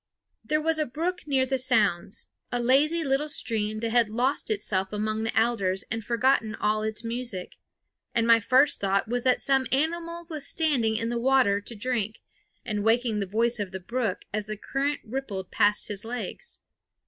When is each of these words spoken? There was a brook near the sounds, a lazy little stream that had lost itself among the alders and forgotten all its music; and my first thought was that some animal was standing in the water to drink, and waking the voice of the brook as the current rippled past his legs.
There 0.43 0.59
was 0.63 0.79
a 0.79 0.87
brook 0.87 1.27
near 1.27 1.45
the 1.45 1.59
sounds, 1.59 2.29
a 2.51 2.59
lazy 2.59 3.03
little 3.03 3.29
stream 3.29 3.81
that 3.81 3.91
had 3.91 4.09
lost 4.09 4.49
itself 4.49 4.91
among 4.91 5.21
the 5.21 5.39
alders 5.39 5.83
and 5.91 6.03
forgotten 6.03 6.55
all 6.55 6.81
its 6.81 7.03
music; 7.03 7.57
and 8.15 8.25
my 8.25 8.39
first 8.39 8.81
thought 8.81 9.07
was 9.07 9.21
that 9.25 9.43
some 9.43 9.67
animal 9.71 10.25
was 10.27 10.47
standing 10.47 10.95
in 10.95 11.09
the 11.09 11.19
water 11.19 11.61
to 11.61 11.75
drink, 11.75 12.23
and 12.65 12.83
waking 12.83 13.19
the 13.19 13.27
voice 13.27 13.59
of 13.59 13.71
the 13.71 13.79
brook 13.79 14.23
as 14.33 14.47
the 14.47 14.57
current 14.57 15.01
rippled 15.03 15.51
past 15.51 15.87
his 15.87 16.03
legs. 16.03 16.61